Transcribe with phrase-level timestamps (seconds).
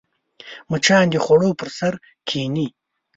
[0.69, 1.93] مچان د خوړو پر سر
[2.27, 2.67] کښېني